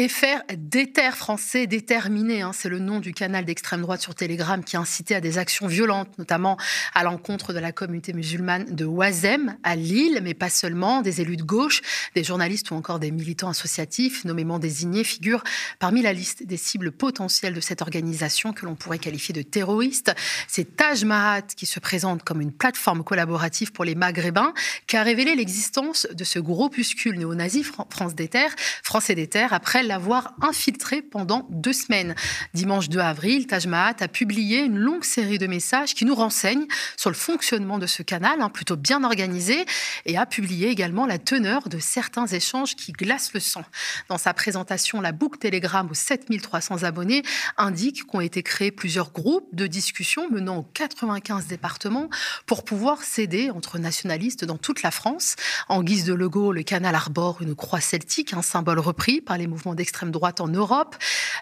[0.00, 4.14] Et faire des terres français déterminés, hein, c'est le nom du canal d'extrême droite sur
[4.14, 6.56] Telegram qui a incité à des actions violentes, notamment
[6.94, 11.02] à l'encontre de la communauté musulmane de Oisem à Lille, mais pas seulement.
[11.02, 11.82] Des élus de gauche,
[12.14, 15.42] des journalistes ou encore des militants associatifs nommément désignés figurent
[15.80, 20.14] parmi la liste des cibles potentielles de cette organisation que l'on pourrait qualifier de terroriste.
[20.46, 24.54] C'est Taj Mahat qui se présente comme une plateforme collaborative pour les Maghrébins
[24.86, 28.54] qui a révélé l'existence de ce groupuscule néo-nazi France Terres,
[28.84, 32.14] Français Terres après l'avoir infiltré pendant deux semaines.
[32.54, 36.66] Dimanche 2 avril, Taj Mahat a publié une longue série de messages qui nous renseignent
[36.96, 39.66] sur le fonctionnement de ce canal, hein, plutôt bien organisé,
[40.06, 43.64] et a publié également la teneur de certains échanges qui glacent le sang.
[44.08, 47.22] Dans sa présentation, la boucle Telegram aux 7300 abonnés
[47.56, 52.08] indique qu'ont été créés plusieurs groupes de discussion menant aux 95 départements
[52.46, 55.36] pour pouvoir s'aider entre nationalistes dans toute la France.
[55.68, 59.46] En guise de logo, le canal arbore une croix celtique, un symbole repris par les
[59.46, 60.96] mouvements d'extrême droite en Europe.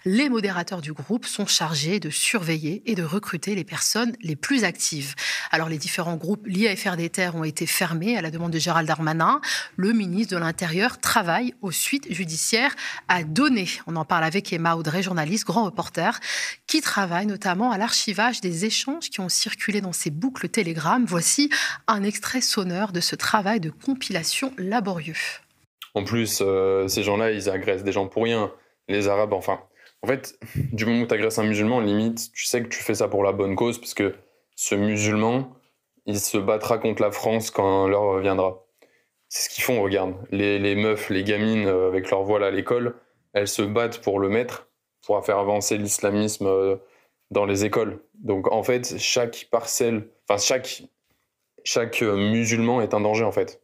[0.05, 4.63] Les modérateurs du groupe sont chargés de surveiller et de recruter les personnes les plus
[4.63, 5.15] actives.
[5.51, 8.53] Alors les différents groupes liés à FR des Terres ont été fermés à la demande
[8.53, 9.41] de Gérald Darmanin.
[9.77, 12.75] Le ministre de l'Intérieur travaille aux suites judiciaires
[13.09, 13.69] à donner.
[13.87, 16.21] On en parle avec Emma Audrey, journaliste, grand reporter,
[16.67, 21.05] qui travaille notamment à l'archivage des échanges qui ont circulé dans ces boucles Telegram.
[21.07, 21.51] Voici
[21.87, 25.17] un extrait sonneur de ce travail de compilation laborieux.
[25.97, 28.53] En plus, euh, ces gens-là, ils agressent des gens pour rien.
[28.87, 29.63] Les Arabes, enfin.
[30.03, 32.95] En fait, du moment où tu agresses un musulman, limite, tu sais que tu fais
[32.95, 34.15] ça pour la bonne cause, parce que
[34.57, 35.51] ce musulman,
[36.05, 38.67] il se battra contre la France quand l'heure viendra.
[39.31, 40.15] C'est ce qu'ils font, regarde.
[40.31, 42.97] Les, meufs, les gamines euh, avec leur voile à l'école,
[43.33, 44.69] elles se battent pour le mettre,
[45.07, 46.77] pour faire avancer l'islamisme euh,
[47.31, 48.05] dans les écoles.
[48.15, 50.83] Donc en fait, chaque parcelle, enfin chaque,
[51.65, 53.63] chaque musulman est un danger en fait.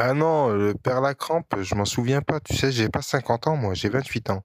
[0.00, 2.38] Ah non, le père Lacrampe, je m'en souviens pas.
[2.38, 4.44] Tu sais, j'ai pas 50 ans, moi, j'ai 28 ans.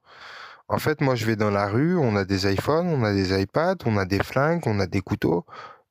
[0.68, 3.40] En fait, moi, je vais dans la rue, on a des iPhones, on a des
[3.40, 5.46] iPads, on a des flingues, on a des couteaux.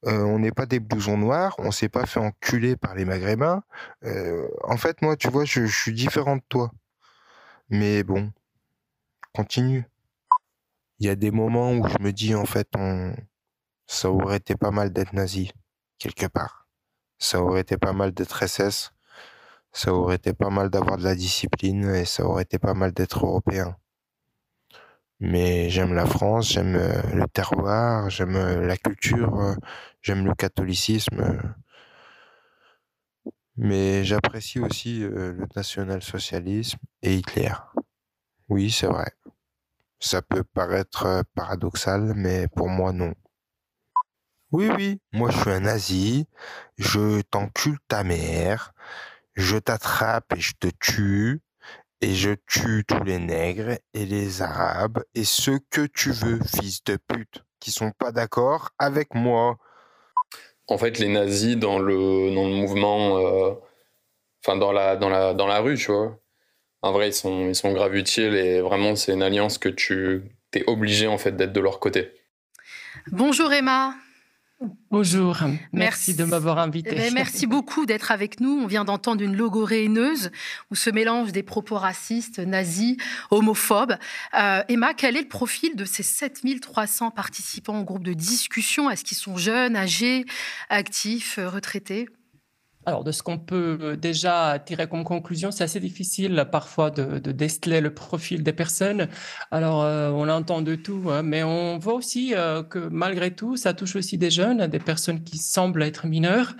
[0.07, 3.63] Euh, on n'est pas des blousons noirs, on s'est pas fait enculer par les maghrébins.
[4.05, 6.73] Euh, en fait, moi, tu vois, je, suis différent de toi.
[7.71, 8.33] Mais bon,
[9.35, 9.85] continue.
[10.99, 12.69] Il y a des moments où je me dis, en fait,
[13.87, 15.53] ça aurait été pas mal d'être nazi,
[15.99, 16.67] quelque part.
[17.19, 18.93] Ça aurait été pas mal d'être SS
[19.73, 22.93] ça aurait été pas mal d'avoir de la discipline et ça aurait été pas mal
[22.93, 23.77] d'être européen.
[25.21, 29.55] Mais j'aime la France, j'aime euh, le terroir, j'aime euh, la culture, euh,
[30.03, 31.41] j'aime le catholicisme.
[33.57, 37.53] Mais j'apprécie aussi le national-socialisme et Hitler.
[38.49, 39.11] Oui, c'est vrai.
[40.01, 43.15] Ça peut paraître paradoxal, mais pour moi, non.
[44.53, 46.27] Oui, oui, moi je suis un nazi,
[46.77, 48.75] je t'encule ta mère,
[49.35, 51.41] je t'attrape et je te tue,
[52.03, 56.83] et je tue tous les nègres et les arabes et ceux que tu veux, fils
[56.85, 59.57] de pute, qui sont pas d'accord avec moi.
[60.67, 63.53] En fait, les nazis dans le, dans le mouvement, euh,
[64.45, 66.19] enfin dans la, dans, la, dans la rue, tu vois,
[66.83, 70.23] en vrai, ils sont, ils sont grave utiles et vraiment, c'est une alliance que tu
[70.55, 72.11] es obligé en fait d'être de leur côté.
[73.13, 73.95] Bonjour Emma.
[74.91, 75.39] Bonjour,
[75.73, 76.91] merci, de m'avoir invité.
[76.93, 78.61] Eh ben, merci beaucoup d'être avec nous.
[78.63, 80.31] On vient d'entendre une logorée haineuse
[80.71, 82.97] où se mélangent des propos racistes, nazis,
[83.31, 83.97] homophobes.
[84.39, 88.91] Euh, Emma, quel est le profil de ces 7300 participants au groupe de discussion?
[88.91, 90.27] Est-ce qu'ils sont jeunes, âgés,
[90.69, 92.09] actifs, retraités?
[92.85, 97.31] Alors, de ce qu'on peut déjà tirer comme conclusion, c'est assez difficile parfois de, de,
[97.31, 99.09] déceler le profil des personnes.
[99.53, 103.57] Alors, euh, on entend de tout, hein, mais on voit aussi euh, que malgré tout,
[103.57, 106.55] ça touche aussi des jeunes, des personnes qui semblent être mineures,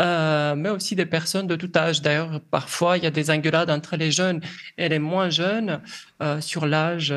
[0.00, 2.02] euh, mais aussi des personnes de tout âge.
[2.02, 4.40] D'ailleurs, parfois, il y a des engueulades entre les jeunes
[4.76, 5.80] et les moins jeunes
[6.40, 7.14] sur l'âge.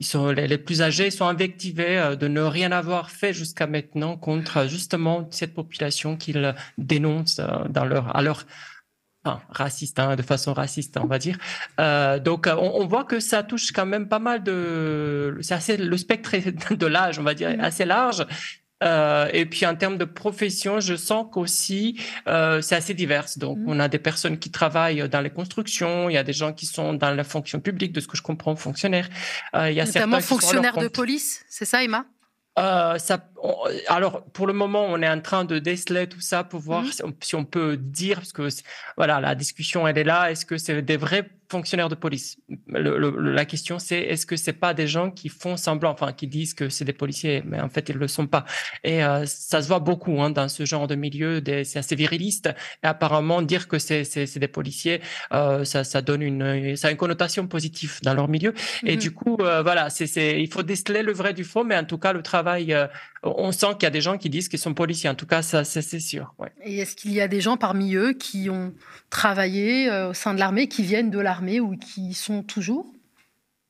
[0.00, 5.28] ils les, plus âgés sont invectivés de ne rien avoir fait jusqu'à maintenant contre justement
[5.30, 7.40] cette population qu'ils dénoncent
[7.84, 8.44] leur, à leur
[9.24, 11.38] raciste, hein, de façon raciste, on va dire.
[11.80, 15.38] Euh, donc, euh, on, voit que ça touche quand même pas mal de.
[15.42, 16.34] C'est assez le spectre
[16.74, 17.60] de l'âge, on va dire, mm.
[17.60, 18.26] assez large.
[18.82, 23.26] Euh, et puis en termes de profession, je sens qu'aussi c'est assez divers.
[23.36, 23.68] Donc, mm.
[23.68, 26.66] on a des personnes qui travaillent dans les constructions, il y a des gens qui
[26.66, 29.08] sont dans la fonction publique, de ce que je comprends, fonctionnaires.
[29.54, 32.06] il y a Notamment fonctionnaires de police, c'est ça, Emma?
[32.58, 33.30] Euh, ça,
[33.88, 37.12] alors, pour le moment, on est en train de déceler tout ça pour voir mmh.
[37.20, 38.48] si, on, peut dire, parce que
[38.96, 40.30] voilà, la discussion, elle est là.
[40.30, 42.38] Est-ce que c'est des vrais fonctionnaires de police.
[42.68, 46.54] la question, c'est est-ce que c'est pas des gens qui font semblant, enfin, qui disent
[46.54, 48.44] que c'est des policiers, mais en fait, ils le sont pas.
[48.82, 51.42] Et euh, ça se voit beaucoup hein, dans ce genre de milieu.
[51.64, 52.46] C'est assez viriliste.
[52.82, 55.00] Et apparemment, dire que c'est des policiers,
[55.32, 58.54] euh, ça, ça, donne une, ça a une connotation positive dans leur milieu.
[58.84, 58.98] Et mm-hmm.
[58.98, 61.98] du coup, euh, voilà, c'est il faut déceler le vrai du faux, mais en tout
[61.98, 62.74] cas, le travail,
[63.22, 65.08] on sent qu'il y a des gens qui disent qu'ils sont policiers.
[65.08, 66.34] En tout cas, ça, c'est sûr.
[66.64, 68.72] Et est-ce qu'il y a des gens parmi eux qui ont
[69.10, 72.92] travaillé au sein de l'armée, qui viennent de l'armée ou qui sont toujours?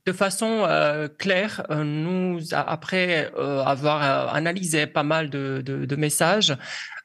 [0.05, 6.57] De façon euh, claire, euh, nous, après euh, avoir analysé pas mal de, de messages,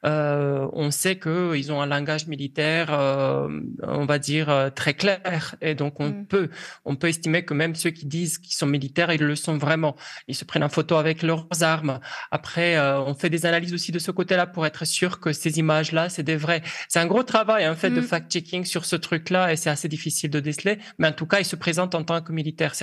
[0.04, 3.48] euh, on sait qu'ils ont un langage militaire, euh,
[3.82, 5.56] on va dire, euh, très clair.
[5.60, 6.26] Et donc, on, mm.
[6.26, 6.50] peut,
[6.84, 9.96] on peut estimer que même ceux qui disent qu'ils sont militaires, ils le sont vraiment.
[10.28, 12.00] Ils se prennent en photo avec leurs armes.
[12.30, 16.08] Après, on fait des analyses aussi de ce côté-là pour être sûr que ces images-là,
[16.08, 16.62] c'est des vrais.
[16.88, 18.04] C'est un gros travail, en fait, de mm.
[18.04, 20.78] fact-checking sur ce truc-là et c'est assez difficile de déceler.
[20.98, 22.74] Mais en tout cas, ils se présentent en tant que militaires,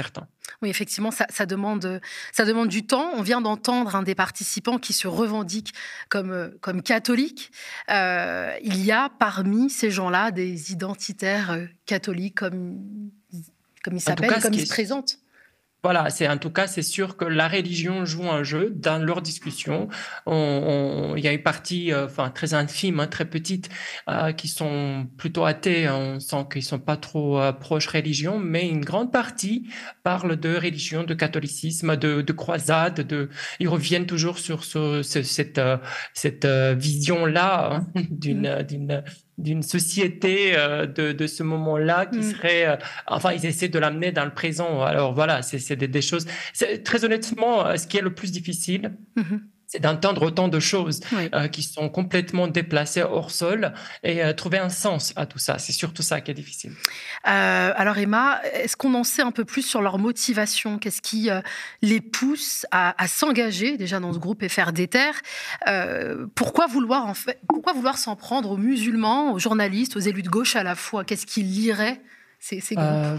[0.62, 2.00] Oui, effectivement, ça, ça demande,
[2.32, 3.12] ça demande du temps.
[3.16, 5.74] On vient d'entendre un des participants qui se revendique
[6.10, 7.52] comme, comme catholique.
[7.90, 12.80] Euh, il y a parmi ces gens-là des identitaires euh, catholiques comme,
[13.84, 15.20] comme ils s'appellent, comme ils se présentent.
[15.86, 19.22] Voilà, c'est en tout cas, c'est sûr que la religion joue un jeu dans leurs
[19.22, 19.88] discussions.
[20.26, 23.70] il y a une partie, euh, enfin très infime, hein, très petite,
[24.10, 25.86] euh, qui sont plutôt athées.
[25.86, 26.16] Hein.
[26.16, 29.70] on sent qu'ils sont pas trop euh, proches religion, mais une grande partie
[30.02, 33.02] parle de religion, de catholicisme, de, de croisade.
[33.02, 33.30] De,
[33.60, 35.62] ils reviennent toujours sur ce, cette
[36.16, 38.64] cette vision là hein, d'une mmh.
[38.64, 39.04] d'une
[39.38, 42.32] d'une société euh, de, de, ce moment-là qui mm.
[42.32, 42.76] serait, euh,
[43.08, 44.82] enfin, ils essaient de l'amener dans le présent.
[44.82, 46.26] Alors voilà, c'est des, des, choses.
[46.84, 51.02] Très honnêtement, euh, ce qui est le plus difficile, mm-hmm c'est d'entendre autant de choses
[51.14, 53.74] euh, qui sont complètement déplacées hors sol
[54.04, 55.58] et euh, trouver un sens à tout ça.
[55.58, 56.72] C'est surtout ça qui est difficile.
[57.28, 60.78] Euh, alors Emma, est-ce qu'on en sait un peu plus sur leur motivation?
[60.78, 61.30] Qu'est-ce qui
[61.82, 65.22] les pousse à, s'engager déjà dans ce groupe et faire des terres?
[66.36, 70.30] Pourquoi vouloir en fait, pourquoi vouloir s'en prendre aux musulmans, aux journalistes, aux élus de
[70.30, 71.04] gauche à la fois?
[71.04, 72.02] Qu'est-ce qui lirait
[72.78, 73.18] euh,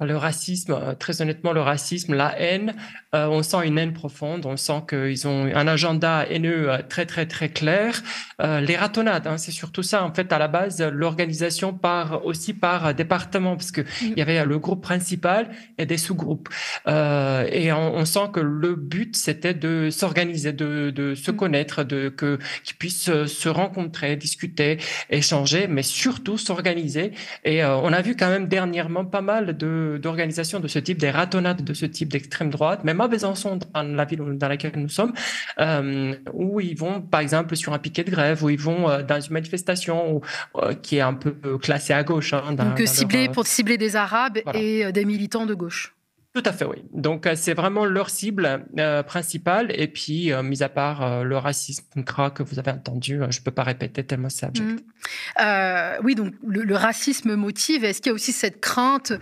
[0.00, 2.74] le racisme, euh, très honnêtement, le racisme, la haine,
[3.14, 7.26] euh, on sent une haine profonde, on sent qu'ils ont un agenda haineux très, très,
[7.26, 8.02] très clair.
[8.40, 10.04] les ratonnades, hein, c'est surtout ça.
[10.04, 14.12] En fait, à la base, l'organisation part aussi par département, parce qu'il mm.
[14.12, 16.48] il y avait le groupe principal et des sous-groupes.
[16.86, 21.36] et on, sent que le but, c'était de s'organiser, de, de, se mm.
[21.36, 24.78] connaître, de que qu'ils puissent se rencontrer, discuter,
[25.10, 27.12] échanger, mais surtout s'organiser.
[27.44, 31.10] Et on a vu quand même dernièrement dernièrement pas mal d'organisations de, ce type, des
[31.10, 34.88] ratonnades de ce type d'extrême droite, même à Besançon, dans la ville dans laquelle nous
[34.88, 35.12] sommes,
[35.58, 39.02] euh, où ils vont, par exemple, sur un piquet de grève, où ils vont euh,
[39.02, 40.20] dans une manifestation
[40.56, 42.32] euh, qui est un peu classée à gauche.
[42.34, 45.94] Hein, Donc ciblé, pour cibler des Arabes et des militants de gauche.
[46.34, 46.84] Tout à fait, oui.
[46.92, 49.72] Donc, euh, c'est vraiment leur cible euh, principale.
[49.74, 53.50] Et puis, euh, mis à part le racisme que vous avez entendu, je ne peux
[53.50, 54.68] pas répéter tellement c'est abject.
[54.68, 56.04] Mmh.
[56.04, 57.82] oui, donc le, racisme motive.
[57.82, 59.12] Est-ce qu'il y a aussi cette crainte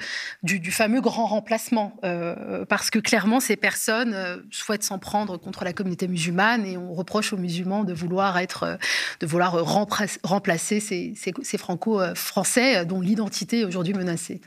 [0.43, 1.97] du, fameux grand remplacement?
[2.69, 7.33] Parce que clairement, ces personnes souhaitent s'en prendre contre la communauté musulmane et on reproche
[7.33, 8.79] aux musulmans de vouloir être,
[9.21, 9.65] de vouloir
[10.23, 14.41] remplacer ces, ces franco-français dont l'identité est aujourd'hui menacée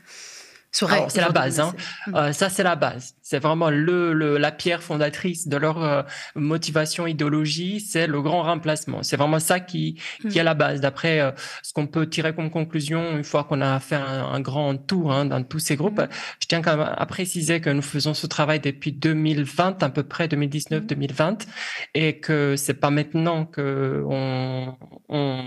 [0.70, 1.60] c'est la base.
[1.60, 1.74] Hein.
[2.14, 3.14] Euh, ça, c'est la base.
[3.22, 6.02] C'est vraiment le, la pierre fondatrice de leur euh,
[6.34, 7.80] motivation, idéologie.
[7.80, 9.02] C'est le grand remplacement.
[9.02, 10.00] C'est vraiment ça qui,
[10.30, 10.80] qui est la base.
[10.80, 11.32] D'après euh,
[11.62, 15.26] ce qu'on peut tirer comme conclusion, une fois qu'on a fait un, grand tour hein,
[15.26, 16.00] dans tous ces groupes,
[16.40, 20.02] je tiens quand même à préciser que nous faisons ce travail depuis 2020, à peu
[20.02, 21.46] près 2019-2020,
[21.94, 24.76] et que c'est pas maintenant que on,
[25.08, 25.44] on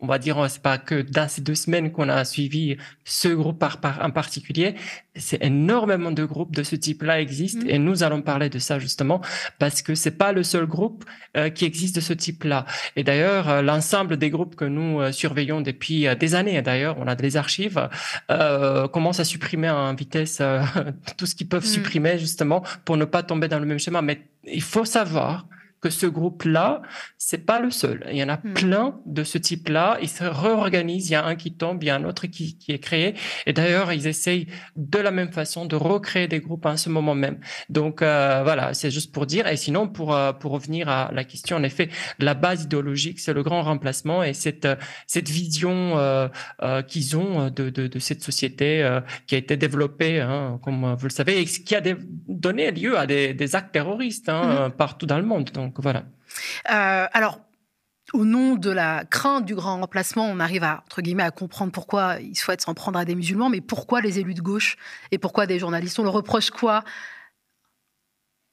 [0.00, 3.58] on va dire, c'est pas que dans ces deux semaines qu'on a suivi ce groupe
[3.58, 4.74] par, par en particulier,
[5.16, 7.70] c'est énormément de groupes de ce type-là existent mm.
[7.70, 9.20] et nous allons parler de ça justement
[9.58, 11.04] parce que c'est pas le seul groupe
[11.36, 12.64] euh, qui existe de ce type-là.
[12.96, 17.06] Et d'ailleurs, euh, l'ensemble des groupes que nous euh, surveillons depuis des années, d'ailleurs, on
[17.06, 17.88] a des archives,
[18.92, 20.40] commencent à supprimer en vitesse
[21.16, 21.74] tout ce qu'ils peuvent mm.
[21.74, 24.02] supprimer justement pour ne pas tomber dans le même schéma.
[24.02, 25.46] Mais il faut savoir
[25.80, 26.82] que ce groupe-là,
[27.16, 28.06] c'est pas le seul.
[28.10, 28.54] Il y en a hmm.
[28.54, 29.98] plein de ce type-là.
[30.02, 31.08] Ils se réorganisent.
[31.08, 33.14] Il y a un qui tombe, il y a un autre qui, qui est créé.
[33.46, 37.14] Et d'ailleurs, ils essayent de la même façon de recréer des groupes en ce moment
[37.14, 37.38] même.
[37.68, 39.46] Donc euh, voilà, c'est juste pour dire.
[39.46, 43.32] Et sinon, pour euh, pour revenir à la question, en effet, la base idéologique, c'est
[43.32, 46.28] le grand remplacement et cette euh, cette vision euh,
[46.86, 51.12] qu'ils ont de, de, de cette société qui a été développée, hein, comme vous le
[51.12, 51.80] savez, et qui a
[52.28, 54.72] donné lieu à des, des actes terroristes hein, hmm.
[54.72, 55.50] partout dans le monde.
[55.52, 56.04] Donc, donc voilà.
[56.70, 57.40] Euh, alors,
[58.14, 61.72] au nom de la crainte du grand remplacement, on arrive à, entre guillemets, à comprendre
[61.72, 64.76] pourquoi ils souhaitent s'en prendre à des musulmans, mais pourquoi les élus de gauche
[65.10, 65.98] et pourquoi des journalistes?
[65.98, 66.84] On le reproche quoi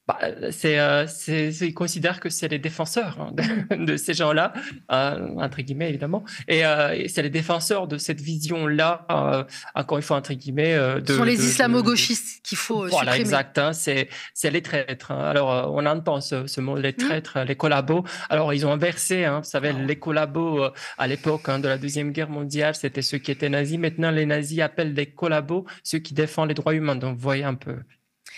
[0.07, 0.19] bah,
[0.51, 4.53] c'est, euh, c'est, ils considèrent que c'est les défenseurs hein, de, ces gens-là,
[4.91, 9.43] euh, entre guillemets évidemment, et, euh, c'est les défenseurs de cette vision-là, euh,
[9.73, 10.75] encore une fois entre guillemets.
[10.75, 13.19] Euh, de, Ce sont les islamo-gauchistes qu'il faut voilà, supprimer.
[13.21, 13.57] exact.
[13.57, 15.11] Hein, c'est, c'est les traîtres.
[15.11, 15.23] Hein.
[15.23, 16.95] Alors on entend ce, ce, mot, les mmh.
[16.97, 18.03] traîtres, les collabos.
[18.29, 19.85] Alors ils ont inversé, hein, vous savez, oh.
[19.85, 20.65] les collabos
[20.99, 23.79] à l'époque hein, de la deuxième guerre mondiale, c'était ceux qui étaient nazis.
[23.79, 26.95] Maintenant les nazis appellent des collabos ceux qui défendent les droits humains.
[26.95, 27.77] Donc vous voyez un peu.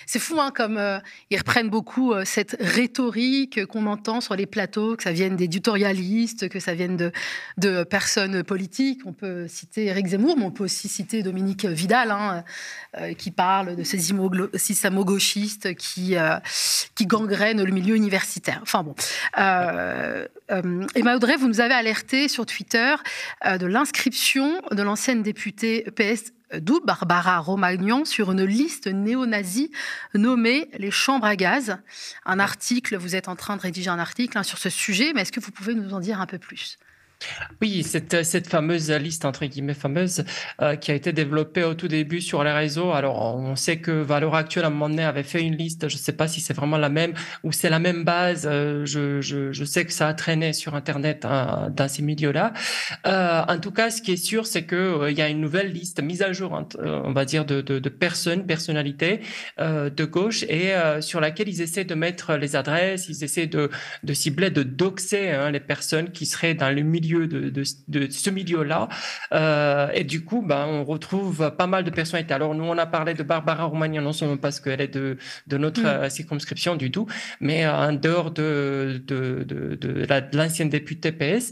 [0.05, 0.99] C'est fou, hein, comme euh,
[1.29, 5.49] ils reprennent beaucoup euh, cette rhétorique qu'on entend sur les plateaux, que ça vienne des
[5.49, 7.11] tutorialistes, que ça vienne de,
[7.57, 9.01] de personnes politiques.
[9.05, 12.43] On peut citer Eric Zemmour, mais on peut aussi citer Dominique Vidal, hein,
[12.97, 14.11] euh, qui parle de ces
[14.71, 16.15] islamo-gauchistes qui,
[16.95, 18.59] qui gangrènent le milieu universitaire.
[18.61, 18.95] Enfin bon.
[20.49, 22.95] Emma Audrey, vous nous avez alerté sur Twitter
[23.45, 29.71] de l'inscription de l'ancienne députée PS d'où Barbara Romagnan sur une liste néo-nazie
[30.13, 31.77] nommée les chambres à gaz.
[32.25, 35.21] Un article, vous êtes en train de rédiger un article hein, sur ce sujet, mais
[35.21, 36.77] est-ce que vous pouvez nous en dire un peu plus?
[37.61, 40.23] Oui, cette, cette fameuse liste, entre guillemets, fameuse,
[40.61, 42.91] euh, qui a été développée au tout début sur les réseaux.
[42.91, 45.89] Alors, on sait que Valeur Actuelle, à un moment donné, avait fait une liste.
[45.89, 48.47] Je ne sais pas si c'est vraiment la même ou c'est la même base.
[48.49, 52.53] Euh, je, sais que ça a traîné sur Internet hein, dans ces milieux-là.
[53.05, 55.41] Euh, en tout cas, ce qui est sûr, c'est qu'il euh, il y a une
[55.41, 59.21] nouvelle liste mise à jour, euh, on va dire, de, personnes, personnalités
[59.57, 63.69] de gauche et sur laquelle ils essaient de mettre les adresses, ils essaient de,
[64.03, 68.29] de cibler, de doxer hein, les personnes qui seraient dans le milieu de, de, ce
[68.29, 68.89] milieu-là.
[69.33, 72.33] Euh, et du coup, ben, on retrouve pas mal de personnalités.
[72.33, 75.57] Alors, nous, on a parlé de Barbara Romagnan, non seulement parce qu'elle est de, de
[75.57, 75.85] notre mm.
[75.85, 77.07] euh, circonscription du tout,
[77.39, 81.51] mais euh, en dehors de, de, de, l'ancienne députée PS,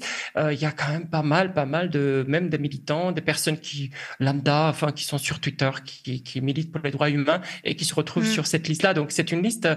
[0.52, 3.58] il y a quand même pas mal, pas mal de, même des militants, des personnes
[3.58, 7.76] qui, lambda, enfin, qui sont sur Twitter, qui, qui militent pour les droits humains et
[7.76, 8.32] qui se retrouvent mm.
[8.32, 8.94] sur cette liste-là.
[8.94, 9.68] Donc, c'est une liste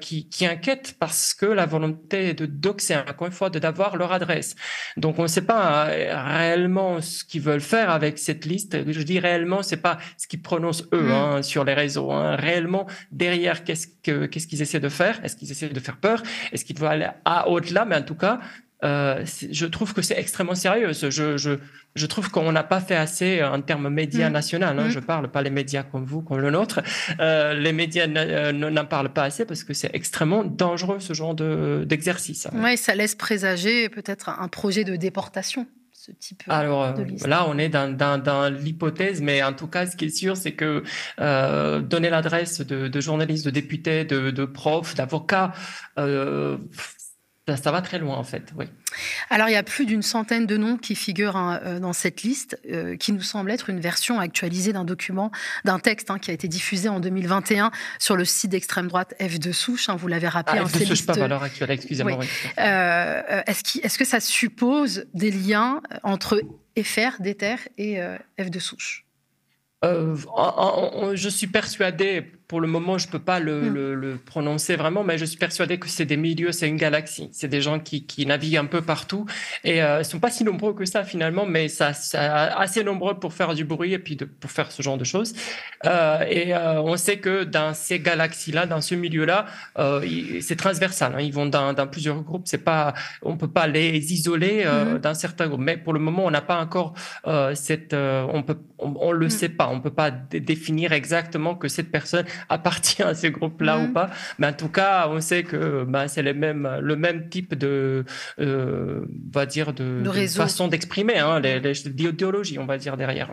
[0.00, 4.56] qui, qui inquiète parce que la volonté de doxer, encore une fois, d'avoir leur adresse.
[4.96, 8.76] Donc, donc on ne sait pas euh, réellement ce qu'ils veulent faire avec cette liste.
[8.88, 11.10] Je dis réellement, c'est pas ce qu'ils prononcent eux mm.
[11.10, 12.12] hein, sur les réseaux.
[12.12, 12.36] Hein.
[12.36, 15.18] Réellement, derrière, qu'est-ce que qu'est-ce qu'ils essaient de faire?
[15.24, 16.22] Est-ce qu'ils essaient de faire peur?
[16.52, 17.84] Est-ce qu'ils veulent aller à au-delà?
[17.86, 18.38] Mais en tout cas,
[18.82, 20.92] euh, je trouve que c'est extrêmement sérieux.
[20.92, 21.58] Je, je,
[21.94, 24.32] je trouve qu'on n'a pas fait assez en termes médias mmh.
[24.32, 24.66] nationaux.
[24.66, 24.74] Hein.
[24.86, 24.90] Mmh.
[24.90, 26.80] Je parle pas les médias comme vous, comme le nôtre.
[27.18, 31.34] Euh, les médias euh, n'en parlent pas assez parce que c'est extrêmement dangereux ce genre
[31.34, 32.46] d'exercice.
[32.46, 35.66] De, oui, ça laisse présager peut-être un projet de déportation.
[35.92, 37.26] Ce type Alors de liste.
[37.26, 40.34] là, on est dans, dans, dans l'hypothèse, mais en tout cas, ce qui est sûr,
[40.34, 40.82] c'est que
[41.20, 45.52] euh, donner l'adresse de, de, journalistes, de députés, de, de profs, d'avocats,
[47.48, 48.52] ça, va très loin, en fait.
[48.56, 48.66] Oui.
[49.28, 52.22] Alors, il y a plus d'une centaine de noms qui figurent hein, euh, dans cette
[52.22, 55.32] liste, euh, qui nous semble être une version actualisée d'un document,
[55.64, 59.52] d'un texte hein, qui a été diffusé en 2021 sur le site d'extrême droite F2
[59.52, 59.88] Souche.
[59.88, 60.60] Hein, vous l'avez rappelé.
[60.60, 62.20] Ah, F2 Souche, pas valeur actuelle, excusez-moi.
[62.58, 66.40] Euh, est-ce, est-ce que ça suppose des liens entre
[66.80, 68.00] FR, DETER et
[68.38, 69.06] F2 Souche?
[69.82, 73.44] Je suis persuadé pour le moment, je peux pas mm.
[73.44, 77.28] le, le, prononcer vraiment, mais je suis persuadé que c'est des milieux, c'est une galaxie.
[77.30, 79.24] C'est des gens qui, qui, naviguent un peu partout
[79.62, 83.20] et euh, ils sont pas si nombreux que ça finalement, mais ça, ça assez nombreux
[83.20, 85.32] pour faire du bruit et puis de, pour faire ce genre de choses.
[85.86, 89.46] Euh, et euh, on sait que dans ces galaxies-là, dans ce milieu-là,
[90.40, 91.14] c'est transversal.
[91.14, 91.20] Hein.
[91.20, 92.46] Ils vont dans, dans, plusieurs groupes.
[92.46, 94.98] C'est pas, on peut pas les isoler euh, mm.
[94.98, 95.60] dans certains groupes.
[95.60, 96.94] Mais pour le moment, on n'a pas encore
[97.54, 99.30] cette, on peut, on, on le mm.
[99.30, 99.68] sait pas.
[99.68, 103.92] On peut pas définir exactement que cette personne appartient à ces groupes-là ou mm.
[103.92, 104.10] pas.
[104.38, 108.04] Mais en tout cas, on sait que ben, c'est le même, le même type de,
[108.38, 113.30] euh, va dire, de, façon d'exprimer hein, l'idéologie, on va dire, derrière.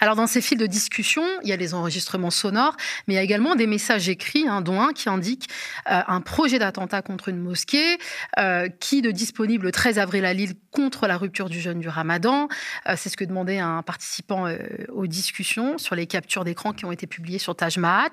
[0.00, 3.20] Alors, dans ces fils de discussion, il y a les enregistrements sonores, mais il y
[3.20, 5.48] a également des messages écrits, hein, dont un qui indique
[5.90, 7.98] euh, un projet d'attentat contre une mosquée,
[8.38, 11.88] euh, qui de disponible le 13 avril à Lille contre la rupture du jeûne du
[11.88, 12.48] ramadan.
[12.96, 14.48] C'est ce que demandait un participant
[14.88, 18.10] aux discussions sur les captures d'écran qui ont été publiées sur Taj Mahat.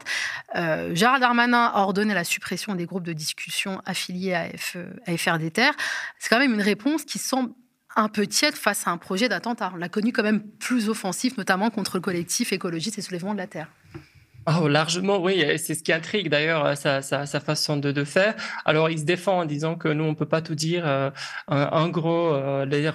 [0.56, 5.18] Euh, Gérald Darmanin a ordonné la suppression des groupes de discussion affiliés à, F, à
[5.18, 5.74] FRDTR.
[6.20, 7.52] C'est quand même une réponse qui semble
[7.96, 9.72] un peu tiède face à un projet d'attentat.
[9.74, 13.38] On l'a connu quand même plus offensif, notamment contre le collectif écologiste et soulèvement de
[13.38, 13.70] la Terre.
[14.48, 15.44] Oh, largement, oui.
[15.58, 18.36] C'est ce qui intrigue d'ailleurs sa, sa, sa, façon de, de, faire.
[18.64, 20.84] Alors, il se défend en disant que nous, on peut pas tout dire.
[20.86, 21.10] Euh,
[21.48, 22.92] en gros, euh, les,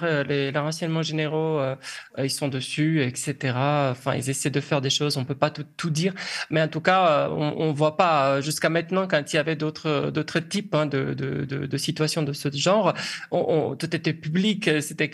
[0.51, 1.75] les, renseignements généraux, euh,
[2.17, 3.53] ils sont dessus, etc.
[3.91, 5.17] Enfin, ils essaient de faire des choses.
[5.17, 6.13] On peut pas tout, tout dire.
[6.51, 10.09] Mais en tout cas, on, on voit pas jusqu'à maintenant quand il y avait d'autres
[10.09, 12.93] d'autres types hein, de, de, de, de, situations de ce genre,
[13.31, 14.69] on, tout était public.
[14.81, 15.11] C'était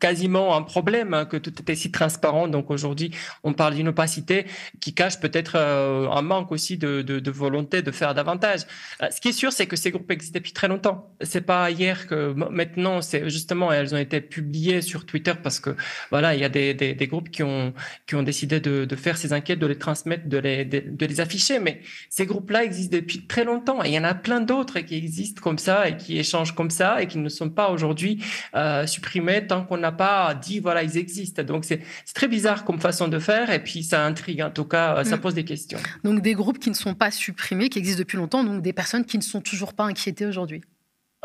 [0.00, 2.48] quasiment un problème hein, que tout était si transparent.
[2.48, 3.10] Donc aujourd'hui,
[3.44, 4.46] on parle d'une opacité
[4.80, 8.60] qui cache peut-être euh, un manque aussi de, de, volonté de faire davantage.
[9.02, 11.10] Euh, ce qui est sûr, c'est que ces groupes existent depuis très longtemps.
[11.20, 15.76] C'est pas hier que maintenant, c'est justement, elles ont été publiées sur Twitter parce que
[16.10, 17.74] voilà, il y a des, des, des groupes qui ont
[18.06, 21.20] qui ont décidé de, de, faire ces enquêtes, de les transmettre, de les de, les
[21.20, 21.58] afficher.
[21.58, 24.96] Mais ces groupes-là existent depuis très longtemps et il y en a plein d'autres qui
[24.96, 28.22] existent comme ça et qui échangent comme ça et qui ne sont pas aujourd'hui
[28.54, 31.42] euh, supprimés tant qu'on n'a pas dit voilà ils existent.
[31.42, 31.82] Donc c'est
[32.14, 35.20] très bizarre comme façon de faire et puis ça intrigue en tout cas, ça mm.
[35.20, 35.44] pose des
[36.04, 39.04] donc des groupes qui ne sont pas supprimés, qui existent depuis longtemps, donc des personnes
[39.04, 40.62] qui ne sont toujours pas inquiétées aujourd'hui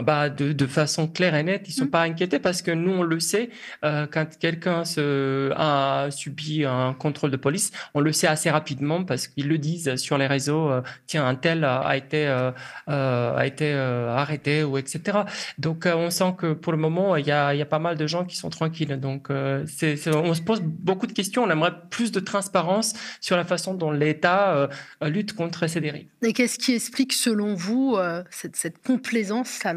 [0.01, 1.91] bah, de, de, façon claire et nette, ils sont mmh.
[1.91, 3.51] pas inquiétés parce que nous, on le sait,
[3.83, 9.03] euh, quand quelqu'un se, a subi un contrôle de police, on le sait assez rapidement
[9.03, 12.51] parce qu'ils le disent sur les réseaux, euh, tiens, un tel a été, euh,
[12.88, 15.19] a été arrêté ou etc.
[15.59, 18.07] Donc, on sent que pour le moment, il y a, y a pas mal de
[18.07, 19.00] gens qui sont tranquilles.
[19.00, 19.27] Donc,
[19.67, 21.43] c'est, on se pose beaucoup de questions.
[21.43, 24.69] On aimerait plus de transparence sur la façon dont l'État
[25.01, 26.07] lutte contre ces dérives.
[26.23, 27.97] Et qu'est-ce qui explique, selon vous,
[28.31, 29.73] cette, cette complaisance à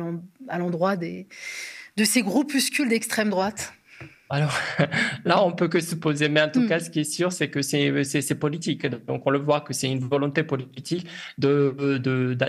[0.49, 1.25] à l'endroit de
[2.05, 3.73] ces groupuscules d'extrême droite
[4.29, 4.53] alors
[5.25, 6.69] là, on peut que se poser, mais en tout hmm.
[6.69, 8.87] cas, ce qui est sûr, c'est que c'est politique.
[9.07, 11.07] Donc, on le voit que c'est une volonté politique
[11.39, 11.97] de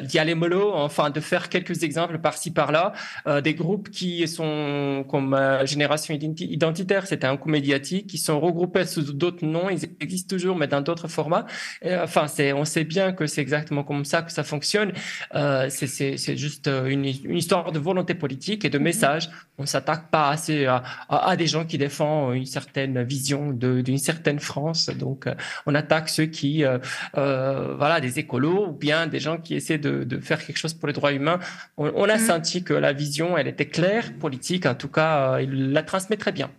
[0.01, 2.93] d'y aller mollo, enfin, de faire quelques exemples par-ci par-là,
[3.27, 8.39] euh, des groupes qui sont comme euh, Génération Identitaire, c'était un coup médiatique, qui sont
[8.39, 11.46] regroupés sous d'autres noms, ils existent toujours, mais dans d'autres formats.
[11.86, 14.93] enfin, c'est, on sait bien que c'est exactement comme ça que ça fonctionne.
[15.36, 18.84] Euh, c'est juste une, une, histoire de volonté politique et de hmm.
[18.84, 19.29] message.
[19.60, 24.39] On s'attaque pas assez à, à des gens qui défend une certaine vision d'une certaine
[24.39, 24.88] France.
[24.88, 26.79] Donc, euh, on attaque ceux qui, euh,
[27.17, 30.88] euh, voilà, des écolos ou bien des gens qui essaient de, faire quelque chose pour
[30.88, 31.39] les droits humains.
[31.77, 32.19] On, a mm.
[32.19, 34.65] senti que la vision, elle était claire, politique.
[34.65, 36.50] En tout cas, il la transmet très bien.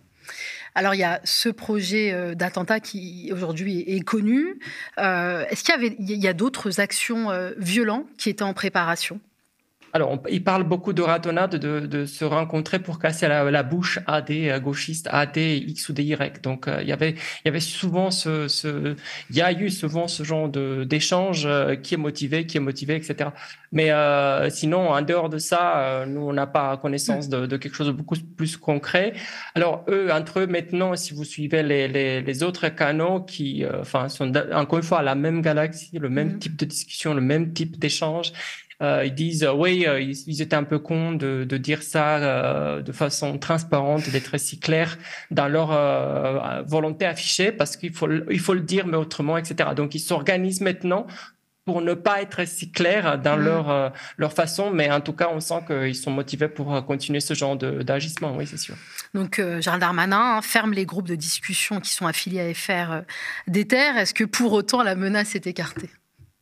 [0.75, 4.59] Alors il y a ce projet d'attentat qui aujourd'hui est, connu.
[4.97, 9.19] Est-ce qu'il y avait, il y a d'autres actions violentes qui étaient en préparation?
[9.93, 14.21] Alors, il parle beaucoup de ratonnade, de, de, se rencontrer pour casser la, bouche à
[14.21, 16.41] des euh, gauchistes, à des X ou des Y.
[16.41, 18.95] Donc, euh, il y avait, il y avait souvent ce, ce,
[19.29, 22.61] il y a eu souvent ce genre de d'échange euh, qui est motivé, qui est
[22.61, 23.31] motivé, etc.
[23.71, 23.91] Mais
[24.49, 27.91] sinon, en dehors de ça, nous, on n'a pas connaissance de, de, quelque chose de
[27.91, 29.13] beaucoup plus concret.
[29.53, 34.09] Alors, eux, entre eux, maintenant, si vous suivez les, les, les autres canaux qui, enfin,
[34.09, 36.39] sont encore une fois la même galaxie, le même mm-hmm.
[36.39, 38.33] type de discussion, le même type d'échange.
[38.81, 42.79] Euh, ils disent euh, oui, euh, ils, étaient un peu cons de, de dire ça
[42.81, 44.97] de façon transparente, d'être si clair
[45.31, 45.69] dans leur
[46.65, 49.71] volonté affichée, parce qu'il faut il faut le dire mais autrement, etc.
[49.75, 51.07] Donc ils s'organisent maintenant
[51.65, 53.43] pour ne pas être si clairs dans mmh.
[53.43, 57.33] leur leur façon, mais en tout cas, on sent qu'ils sont motivés pour continuer ce
[57.33, 58.75] genre d'agissement, oui, c'est sûr.
[59.13, 63.03] Donc, Gérald Darmanin hein, ferme les groupes de discussion qui sont affiliés à FR
[63.47, 63.97] des terres.
[63.97, 65.89] Est-ce que pour autant la menace est écartée?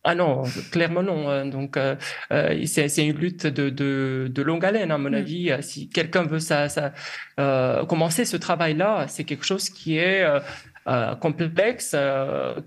[0.07, 1.29] Ah non, clairement non.
[1.29, 1.47] Hein.
[1.47, 1.95] Donc, euh,
[2.31, 5.13] euh, c'est une lutte de, de, de, longue haleine, à mon mm.
[5.15, 5.51] avis.
[5.59, 6.93] Si quelqu'un veut ça, ça
[7.41, 10.23] euh, commencer ce travail-là, c'est quelque chose qui est
[10.87, 11.93] euh, complexe,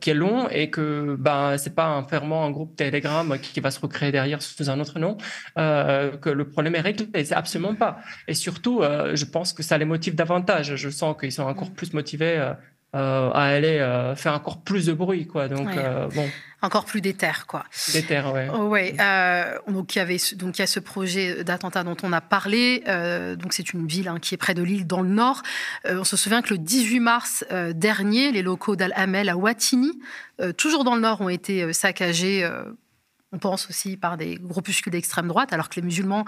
[0.00, 3.61] qui est long et que ben c'est pas un fermement un groupe Telegram qui, qui,
[3.61, 5.16] va se recréer derrière sous un autre nom
[5.57, 7.07] que le problème est réglé.
[7.24, 8.00] C'est absolument pas.
[8.29, 10.76] Et surtout, je pense que ça les motive davantage.
[10.76, 11.74] Je sens qu'ils sont encore mm.
[11.74, 12.53] plus motivés
[12.96, 15.46] euh, à aller euh, faire encore plus de bruit, quoi.
[15.46, 16.26] Donc euh, bon.
[16.62, 17.64] Encore plus d'éther, quoi.
[17.92, 18.49] D'éther, ouais.
[18.53, 18.94] Oh, ouais.
[19.68, 22.83] donc il y avait donc il y a ce projet d'attentat dont on a parlé.
[23.38, 25.42] donc c'est une ville hein, qui est près de l'île dans le nord.
[25.88, 27.44] on se souvient que le 18 mars
[27.75, 30.01] dernier, les locaux d'Al-Hamel à Watini,
[30.57, 32.49] toujours dans le nord, ont été saccagés
[33.33, 36.25] on pense aussi par des groupuscules d'extrême droite, alors que les musulmans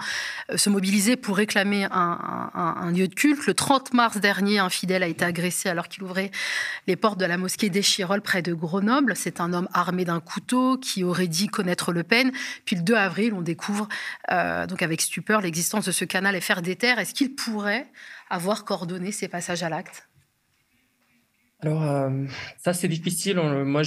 [0.51, 3.45] euh, se mobilisaient pour réclamer un, lieu de culte.
[3.45, 6.31] Le 30 mars dernier, un fidèle a été agressé alors qu'il ouvrait
[6.87, 9.15] les portes de la mosquée d'Échirol près de Grenoble.
[9.15, 12.31] C'est un homme armé d'un couteau qui aurait dit connaître Le Pen.
[12.65, 13.87] Puis le 2 avril, on découvre
[14.31, 16.99] euh, donc avec stupeur l'existence de ce canal FR des terres.
[16.99, 17.87] Est-ce qu'il pourrait
[18.29, 20.07] avoir coordonné ces passages à l'acte?
[21.63, 22.09] Alors, euh,
[22.57, 23.37] ça, c'est difficile.
[23.37, 23.81] moi,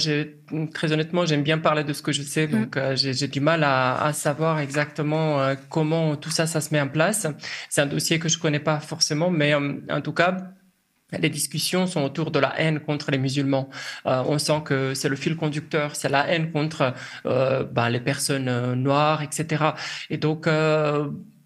[0.73, 2.51] très honnêtement, j'aime bien parler de ce que je sais, mm.
[2.51, 6.81] donc euh, j'ai du mal à, savoir exactement euh, comment tout ça, ça se met
[6.81, 7.27] en place.
[7.69, 10.37] C'est un dossier que je connais pas forcément, mais en tout cas,
[11.13, 13.69] les discussions sont autour de la haine contre les musulmans.
[14.05, 16.93] Euh, on sent que c'est le fil conducteur, c'est la haine contre
[17.25, 19.71] euh, ben, les personnes euh, noires, etc.
[20.09, 20.49] Et donc,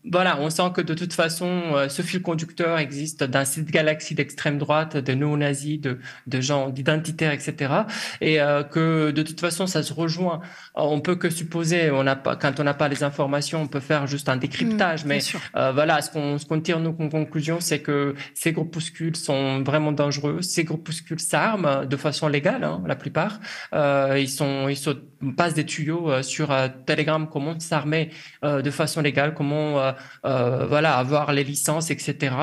[0.10, 4.16] voilà, on sent que de toute façon, euh, ce fil conducteur existe dans cette galaxie
[4.16, 7.74] d'extrême droite, de néo-nazis, de, de gens d'identitaires, etc.
[8.20, 10.42] Et euh, que de toute façon, ça se rejoint.
[10.74, 13.80] On peut que supposer, on n'a pas, quand on n'a pas les informations, on peut
[13.80, 15.06] faire juste un décryptage.
[15.06, 15.20] Mmh, mais
[15.56, 19.92] euh, voilà, ce qu'on ce qu'on tire nos conclusions, c'est que ces groupuscules sont vraiment
[19.92, 20.42] dangereux.
[20.42, 23.40] Ces groupuscules s'arment de façon légale, hein, la plupart.
[23.74, 24.92] ils sont, ils se
[25.38, 26.54] passent des tuyaux sur
[26.86, 28.10] Telegram, comment s'armer
[28.44, 29.82] de façon légale, comment
[30.26, 32.36] euh, voilà, avoir les licences, etc.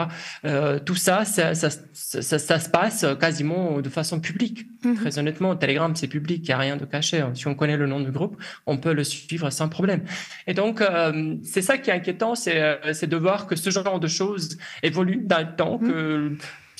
[0.44, 4.66] Euh, tout ça ça, ça, ça, se passe quasiment de façon publique.
[4.84, 4.96] Mhm.
[4.96, 7.24] Très honnêtement, Telegram, c'est public, il n'y a rien de caché.
[7.34, 8.36] Si on connaît le nom du groupe,
[8.66, 10.02] on peut le suivre sans problème.
[10.46, 14.08] Et donc, euh, c'est ça qui est inquiétant, c'est de voir que ce genre de
[14.08, 15.88] choses évolue dans le temps, mhm.
[15.88, 16.32] que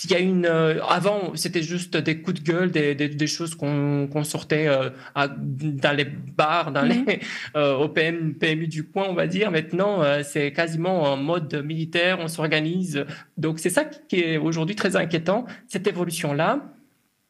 [0.05, 3.27] il y a une euh, avant c'était juste des coups de gueule des, des, des
[3.27, 7.21] choses qu'on sortait euh, à, dans les bars dans les
[7.57, 9.51] euh, au PM, PMU du coin on va dire.
[9.51, 13.05] Maintenant c'est quasiment en mode militaire on s'organise.
[13.37, 16.61] Donc c'est ça qui est aujourd'hui très inquiétant cette évolution là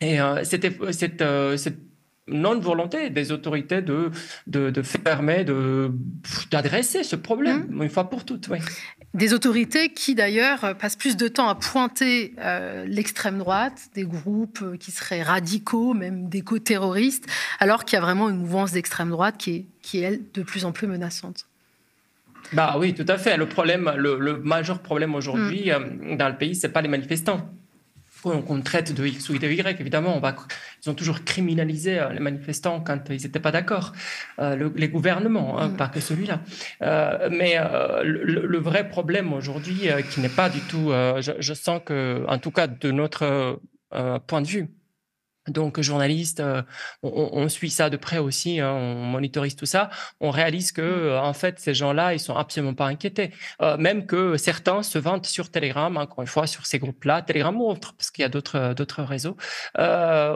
[0.00, 1.24] et c'était cette,
[1.56, 1.87] cette
[2.30, 4.10] non-volonté des autorités de,
[4.46, 5.44] de, de fermer,
[6.50, 7.82] d'adresser ce problème, mmh.
[7.82, 8.48] une fois pour toutes.
[8.48, 8.58] Oui.
[9.14, 14.60] Des autorités qui d'ailleurs passent plus de temps à pointer euh, l'extrême droite, des groupes
[14.62, 17.26] euh, qui seraient radicaux, même d'éco-terroristes,
[17.58, 20.42] alors qu'il y a vraiment une mouvance d'extrême droite qui est, qui est, elle, de
[20.42, 21.46] plus en plus menaçante.
[22.52, 23.36] Bah oui, tout à fait.
[23.36, 26.12] Le problème, le, majeur problème aujourd'hui mmh.
[26.12, 27.48] euh, dans le pays, c'est pas les manifestants
[28.22, 30.34] qu'on traite de X ou de Y, évidemment, on va,
[30.84, 33.92] ils ont toujours criminalisé euh, les manifestants quand ils n'étaient pas d'accord,
[34.38, 35.76] euh, les gouvernements, hein, mm.
[35.76, 36.40] pas que celui-là.
[36.82, 37.56] Euh, mais
[38.04, 42.50] le, vrai problème aujourd'hui, qui n'est pas du tout, je, je, sens que, en tout
[42.50, 43.60] cas de notre
[44.26, 44.68] point de vue,
[45.50, 46.62] donc journaliste, euh,
[47.02, 49.90] on, suit ça de près aussi, hein, on monitorise tout ça.
[50.20, 50.84] On réalise que mmh.
[50.84, 53.30] euh, en fait ces gens-là, ils sont absolument pas inquiétés,
[53.62, 57.58] euh, même que certains se vantent sur Telegram, encore une fois sur ces groupes-là, Telegram
[57.60, 59.36] ou autres, parce qu'il y a d'autres d'autres réseaux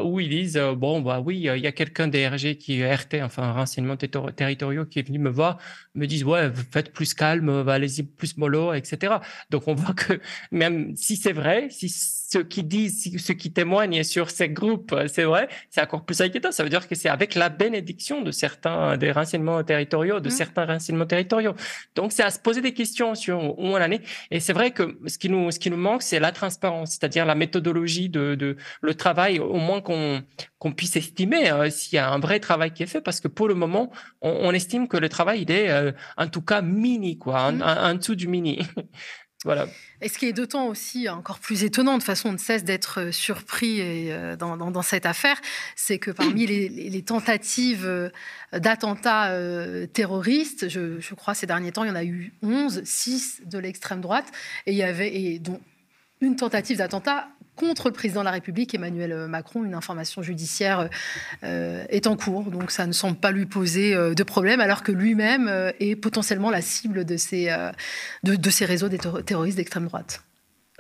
[0.05, 3.53] où ils disent bon bah oui, il y a quelqu'un des RG qui RT, enfin
[3.53, 5.59] renseignements territoriaux, qui est venu me voir,
[5.95, 9.15] me disent ouais faites plus calme, allez-y plus mollo, etc.
[9.51, 10.21] Donc on voit que
[10.51, 11.89] même si c'est vrai, si
[12.33, 16.51] ceux qui disent, ceux qui témoignent sur ces groupes, c'est vrai, c'est encore plus inquiétant.
[16.51, 20.33] Ça veut dire que c'est avec la bénédiction de certains des renseignements territoriaux, de mmh.
[20.43, 21.55] certains renseignements territoriaux.
[21.95, 24.03] Donc, c'est à se poser des questions sur où on en est.
[24.31, 27.27] Et c'est vrai que ce qui nous, ce qui nous manque, c'est la transparence, c'est-à-dire
[27.27, 30.23] la méthodologie de, de le travail, au moins qu'on
[30.63, 33.27] qu'on puisse estimer euh, s'il y a un vrai travail qui est fait, parce que
[33.27, 33.91] pour le moment,
[34.21, 37.63] on, estime que le travail il est euh, en tout cas mini, quoi, en, mmh.
[37.63, 38.61] en dessous du mini.
[39.45, 39.67] Voilà.
[40.01, 43.01] Et ce qui est d'autant aussi encore plus étonnant, de façon, on ne cesse d'être
[43.01, 45.41] euh, surpris euh, dans, cette affaire,
[45.75, 48.11] c'est que parmi les, tentatives euh,
[48.53, 49.33] d'attentats
[49.93, 54.01] terroristes, je, crois ces derniers temps, il y en a eu 11, 6 de l'extrême
[54.01, 54.27] droite,
[54.67, 55.61] et il y avait, et dont
[56.21, 59.65] une tentative d'attentat contre le président de la République, Emmanuel Macron.
[59.65, 60.89] Une information judiciaire
[61.45, 64.83] euh, est en cours, donc ça ne semble pas lui poser euh, de problème, alors
[64.83, 67.55] que lui-même euh, est potentiellement la cible de ces,
[68.23, 70.23] de, de ces réseaux des terroristes d'extrême droite.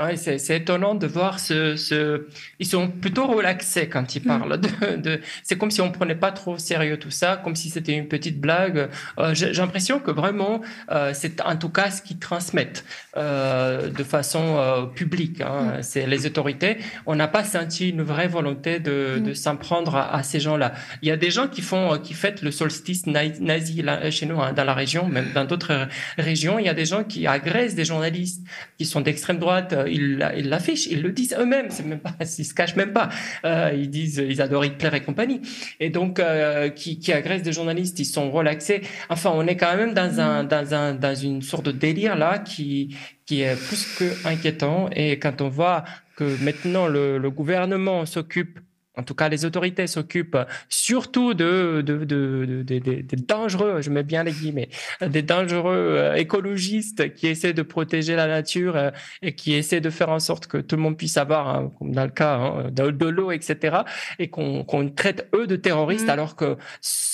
[0.00, 2.26] Oui, c'est étonnant de voir ce, ce,
[2.59, 4.26] Ils sont plutôt relaxés quand ils mm.
[4.26, 4.59] parlent.
[4.59, 5.20] De, de...
[5.42, 8.09] C'est comme si on prenait pas trop au sérieux tout ça, comme si c'était une
[8.09, 8.88] petite blague.
[9.18, 12.87] Euh, J'ai l'impression que vraiment, euh, c'est en tout cas ce qu'ils transmettent
[13.18, 15.42] euh, de façon publique.
[15.42, 15.74] Hein.
[15.78, 15.83] Mm.
[15.83, 16.78] C'est les autorités.
[17.05, 19.22] On n'a pas senti une vraie volonté de, mm.
[19.24, 20.72] de s'en prendre à, à ces gens-là.
[21.02, 24.40] Il y a des gens qui font, qui fêtent le solstice nazi là, chez nous,
[24.40, 26.59] hein, dans la région, même dans d'autres régions.
[26.59, 28.42] Il y a des gens qui agressent des journalistes
[28.78, 30.18] qui sont d'extrême droite ils
[30.49, 33.09] l'affichent, ils le disent eux-mêmes, c'est même pas, ils se cachent même pas.
[33.45, 35.40] Euh, ils disent, ils adorent Hitler et compagnie.
[35.81, 38.83] Et donc, euh, qui, qui agressent des journalistes, ils sont relaxés.
[39.09, 42.38] Enfin, on est quand même dans un, dans un, dans une sorte de délire là
[42.38, 44.88] qui, qui est plus que inquiétant.
[44.95, 45.85] Et quand on voit
[46.16, 48.59] que maintenant le, le gouvernement s'occupe
[48.96, 54.22] en tout cas, les autorités s'occupent surtout de, de, de, de, dangereux, je mets bien
[54.22, 54.68] les guillemets,
[55.00, 58.90] des dangereux euh, écologistes qui essaient de protéger la nature euh,
[59.22, 61.92] et qui essaient de faire en sorte que tout le monde puisse avoir, hein, comme
[61.92, 63.78] dans le cas hein, de, l'eau, etc.,
[64.18, 66.11] et qu'on traite eux de terroristes, mmh.
[66.11, 66.57] alors que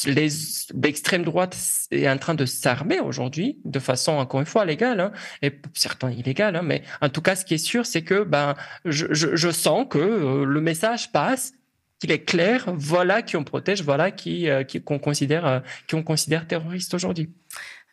[0.06, 1.56] l'extrême droite
[1.90, 5.12] est en train de s'armer aujourd'hui de façon, encore une fois, légale, hein,
[5.42, 8.54] et certains illégales, hein, mais en tout cas, ce qui est sûr, c'est que ben,
[8.84, 11.52] je, je, je sens que euh, le message passe
[11.98, 14.48] qu'il est clair, voilà qui on protège, voilà qui
[14.84, 17.30] qu'on considère qui on considère terroriste aujourd'hui.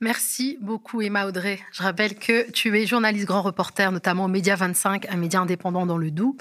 [0.01, 1.57] Merci beaucoup Emma Audrey.
[1.71, 5.85] Je rappelle que tu es journaliste grand reporter, notamment au Média 25, un média indépendant
[5.85, 6.35] dans le Doubs,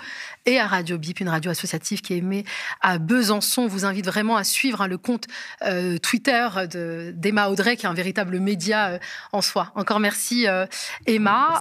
[0.45, 2.43] et à Radio Bip, une radio associative qui est émise
[2.81, 3.63] à Besançon.
[3.63, 5.29] On vous invite vraiment à suivre hein, le compte
[5.63, 6.49] euh, Twitter
[7.15, 8.99] d'Emma Audrey, qui est un véritable média euh,
[9.31, 9.71] en soi.
[9.77, 10.67] Encore merci euh,
[11.07, 11.61] Emma.